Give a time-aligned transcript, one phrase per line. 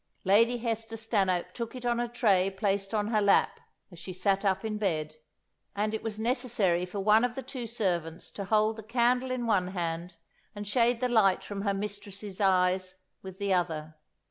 [0.23, 3.59] Lady Hester Stanhope took it on a tray placed on her lap
[3.91, 5.17] as she sat up in bed,
[5.75, 9.45] and it was necessary for one of the two servants to hold the candle in
[9.45, 10.15] one hand
[10.55, 13.93] and shade the light from her mistress's eyes with the other.